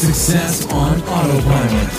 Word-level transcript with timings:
Success 0.00 0.66
on 0.72 0.98
Autopilot. 1.02 1.92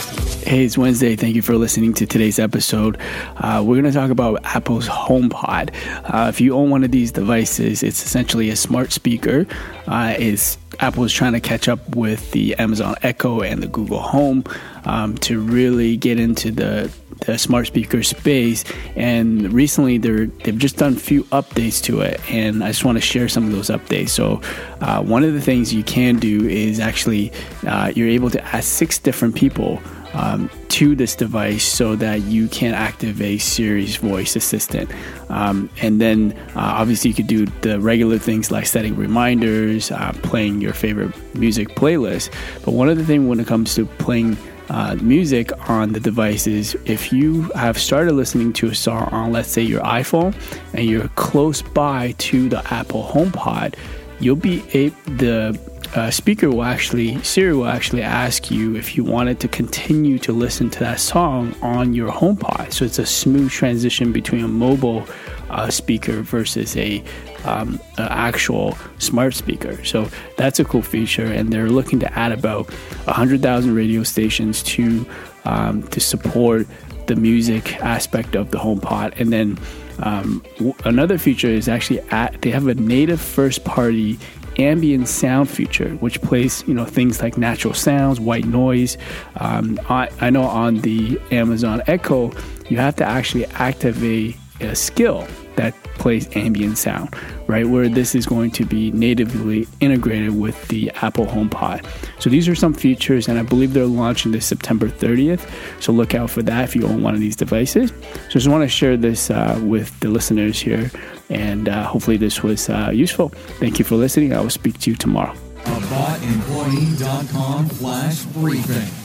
Hey, 0.44 0.65
it's 0.65 0.75
Wednesday. 0.75 1.15
Thank 1.15 1.35
you 1.35 1.44
for 1.44 1.55
listening 1.55 1.94
to 1.94 2.07
today's 2.07 2.39
episode. 2.39 2.97
Uh, 3.37 3.63
we're 3.63 3.79
going 3.79 3.93
to 3.93 3.97
talk 3.97 4.09
about 4.09 4.43
Apple's 4.43 4.88
HomePod. 4.88 5.70
Uh, 6.11 6.27
if 6.27 6.41
you 6.41 6.55
own 6.55 6.71
one 6.71 6.83
of 6.83 6.89
these 6.89 7.11
devices, 7.11 7.83
it's 7.83 8.03
essentially 8.03 8.49
a 8.49 8.55
smart 8.55 8.91
speaker. 8.91 9.45
Uh, 9.85 10.15
is 10.17 10.57
Apple 10.81 11.04
is 11.04 11.13
trying 11.13 11.33
to 11.33 11.39
catch 11.39 11.67
up 11.67 11.96
with 11.96 12.31
the 12.31 12.55
Amazon 12.55 12.96
Echo 13.04 13.42
and 13.42 13.62
the 13.62 13.67
Google 13.67 13.99
Home 13.99 14.44
um, 14.85 15.15
to 15.19 15.40
really 15.40 15.96
get 15.96 16.20
into 16.20 16.52
the 16.52 16.92
the 17.26 17.38
smart 17.38 17.68
speaker 17.68 18.02
space. 18.02 18.64
And 18.96 19.54
recently, 19.54 20.00
they're 20.00 20.26
they've 20.26 20.58
just 20.58 20.78
done 20.78 20.94
a 20.94 21.00
few 21.00 21.23
updates 21.26 21.82
to 21.84 22.02
it, 22.02 22.20
and 22.32 22.64
I 22.64 22.70
just 22.70 22.84
want 22.84 22.98
to 22.98 23.02
share 23.02 23.30
some 23.30 23.46
of 23.46 23.52
those 23.52 23.70
updates. 23.70 24.09
So, 24.09 24.41
uh, 24.82 25.04
one 25.04 25.23
of 25.23 25.34
the 25.34 25.41
things 25.41 25.73
you 25.73 25.84
can 25.84 26.18
do 26.18 26.48
is 26.48 26.80
actually 26.80 27.32
uh, 27.66 27.94
you're 27.95 28.09
able 28.09 28.32
to 28.32 28.44
ask 28.44 28.63
six 28.63 28.98
different 28.98 29.36
people 29.36 29.80
um, 30.13 30.50
to 30.71 30.95
this 30.95 31.16
device 31.16 31.66
so 31.66 31.95
that 31.98 32.21
you 32.21 32.48
can 32.48 32.73
activate 32.73 33.41
Siri's 33.41 33.98
voice 33.98 34.38
assistant. 34.38 34.89
Um, 35.30 35.70
and 35.81 35.99
then 35.99 36.31
uh, 36.55 36.80
obviously 36.80 37.09
you 37.09 37.16
could 37.16 37.27
do 37.27 37.45
the 37.61 37.80
regular 37.80 38.17
things 38.17 38.52
like 38.52 38.66
setting 38.66 38.95
reminders, 38.95 39.91
uh, 39.91 40.13
playing 40.23 40.61
your 40.61 40.73
favorite 40.73 41.13
music 41.35 41.70
playlist. 41.75 42.31
But 42.63 42.71
one 42.71 42.88
of 42.88 42.97
the 42.97 43.05
things 43.05 43.27
when 43.27 43.39
it 43.39 43.47
comes 43.47 43.75
to 43.75 43.85
playing 43.85 44.38
uh, 44.70 44.95
music 45.02 45.52
on 45.70 45.91
the 45.91 45.99
devices, 45.99 46.75
if 46.85 47.11
you 47.11 47.44
have 47.53 47.77
started 47.77 48.13
listening 48.13 48.53
to 48.53 48.67
a 48.67 48.75
song 48.75 49.09
on, 49.11 49.33
let's 49.33 49.49
say, 49.49 49.61
your 49.61 49.81
iPhone 49.81 50.33
and 50.73 50.85
you're 50.85 51.09
close 51.09 51.61
by 51.61 52.13
to 52.19 52.47
the 52.47 52.73
Apple 52.73 53.03
HomePod, 53.03 53.75
you'll 54.22 54.38
be 54.38 54.63
able 54.73 54.95
the 55.17 55.70
uh, 55.94 56.09
speaker 56.12 56.50
will 56.50 56.63
actually, 56.63 57.22
Siri 57.23 57.54
will 57.54 57.68
actually 57.68 58.02
ask 58.02 58.50
you 58.50 58.76
if 58.76 58.95
you 58.95 59.04
wanted 59.04 59.40
to 59.41 59.48
continue 59.48 60.17
to 60.20 60.31
listen 60.31 60.70
to 60.70 60.80
that 60.80 61.00
song 61.00 61.56
on 61.61 61.94
your 61.94 62.11
HomePod. 62.11 62.72
So 62.73 62.86
it's 62.86 63.00
a 63.00 63.06
smooth 63.06 63.52
transition 63.52 64.12
between 64.12 64.44
a 64.44 64.47
mobile 64.47 65.08
uh, 65.50 65.69
speaker 65.69 66.22
versus 66.22 66.78
a, 66.78 67.03
um, 67.45 67.80
actual 67.97 68.78
smart 69.00 69.34
speaker. 69.34 69.84
So 69.84 70.08
that's 70.38 70.59
a 70.59 70.66
cool 70.66 70.81
feature, 70.81 71.25
and 71.25 71.52
they're 71.52 71.69
looking 71.69 72.00
to 72.00 72.14
add 72.17 72.31
about 72.31 72.72
hundred 73.08 73.42
thousand 73.42 73.75
radio 73.75 74.03
stations 74.03 74.64
to 74.64 75.06
um, 75.45 75.84
to 75.89 76.00
support 76.00 76.67
the 77.08 77.16
music 77.16 77.81
aspect 77.81 78.36
of 78.36 78.52
the 78.52 78.58
HomePod, 78.58 79.19
and 79.19 79.31
then. 79.34 79.58
Um, 80.03 80.44
w- 80.56 80.73
another 80.84 81.19
feature 81.19 81.50
is 81.50 81.67
actually 81.67 82.00
at, 82.09 82.42
they 82.42 82.50
have 82.50 82.66
a 82.66 82.73
native 82.73 83.22
first 83.22 83.64
party 83.66 84.17
ambient 84.57 85.07
sound 85.07 85.49
feature, 85.49 85.89
which 85.95 86.21
plays 86.21 86.63
you 86.67 86.73
know 86.73 86.85
things 86.85 87.21
like 87.21 87.38
natural 87.38 87.73
sounds, 87.73 88.19
white 88.19 88.45
noise. 88.45 88.97
Um, 89.38 89.80
I, 89.89 90.09
I 90.19 90.30
know 90.30 90.44
on 90.44 90.77
the 90.77 91.19
Amazon 91.31 91.81
Echo, 91.88 92.31
you 92.69 92.77
have 92.77 92.95
to 92.97 93.05
actually 93.05 93.45
activate 93.47 94.38
a 94.59 94.75
skill 94.75 95.27
that 95.55 95.73
plays 95.95 96.27
ambient 96.35 96.77
sound, 96.77 97.16
right? 97.47 97.67
Where 97.67 97.89
this 97.89 98.16
is 98.16 98.25
going 98.25 98.52
to 98.52 98.66
be 98.66 98.91
natively 98.91 99.67
integrated 99.80 100.35
with 100.35 100.67
the 100.69 100.89
Apple 101.02 101.25
HomePod. 101.25 101.85
So 102.21 102.30
these 102.30 102.47
are 102.47 102.55
some 102.55 102.73
features, 102.73 103.27
and 103.27 103.38
I 103.38 103.44
believe 103.44 103.73
they're 103.73 103.85
launching 103.85 104.31
this 104.31 104.45
September 104.45 104.88
30th. 104.88 105.45
So 105.81 105.91
look 105.91 106.16
out 106.16 106.29
for 106.29 106.41
that 106.44 106.63
if 106.63 106.73
you 106.75 106.88
own 106.88 107.03
one 107.03 107.13
of 107.13 107.19
these 107.19 107.35
devices. 107.35 107.89
So 107.89 107.95
I 108.29 108.29
just 108.29 108.47
want 108.47 108.63
to 108.63 108.69
share 108.69 108.95
this 108.97 109.29
uh, 109.29 109.59
with 109.63 109.99
the 109.99 110.09
listeners 110.09 110.59
here, 110.59 110.89
and 111.29 111.69
uh, 111.69 111.85
hopefully 111.85 112.17
this 112.17 112.41
was 112.44 112.69
uh, 112.69 112.91
useful. 112.94 113.29
Thank 113.59 113.79
you 113.79 113.85
for 113.85 113.95
listening. 113.95 114.33
I 114.33 114.41
will 114.41 114.49
speak 114.49 114.79
to 114.79 114.91
you 114.91 114.95
tomorrow. 114.95 115.35
AboutEmployee.com 115.63 117.69
slash 117.69 118.23
briefing. 118.25 119.00